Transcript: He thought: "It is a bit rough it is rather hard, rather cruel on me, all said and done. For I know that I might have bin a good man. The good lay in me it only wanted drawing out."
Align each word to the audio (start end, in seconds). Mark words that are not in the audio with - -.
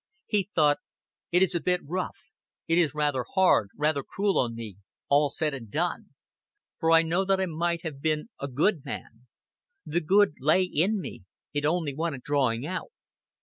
He 0.25 0.49
thought: 0.55 0.79
"It 1.31 1.43
is 1.43 1.53
a 1.53 1.61
bit 1.61 1.79
rough 1.87 2.31
it 2.67 2.79
is 2.79 2.95
rather 2.95 3.23
hard, 3.35 3.69
rather 3.77 4.01
cruel 4.01 4.39
on 4.39 4.55
me, 4.55 4.77
all 5.09 5.29
said 5.29 5.53
and 5.53 5.69
done. 5.69 6.15
For 6.79 6.91
I 6.91 7.03
know 7.03 7.23
that 7.23 7.39
I 7.39 7.45
might 7.45 7.83
have 7.83 8.01
bin 8.01 8.29
a 8.39 8.47
good 8.47 8.83
man. 8.83 9.27
The 9.85 10.01
good 10.01 10.33
lay 10.39 10.63
in 10.63 10.99
me 10.99 11.25
it 11.53 11.65
only 11.65 11.93
wanted 11.93 12.23
drawing 12.23 12.65
out." 12.65 12.89